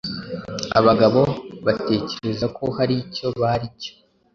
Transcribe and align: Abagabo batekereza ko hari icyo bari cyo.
Abagabo 0.79 1.21
batekereza 1.65 2.45
ko 2.57 2.65
hari 2.77 2.93
icyo 3.03 3.27
bari 3.41 3.67
cyo. 3.81 3.93